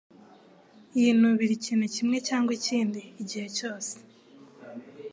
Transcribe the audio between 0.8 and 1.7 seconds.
Yinubira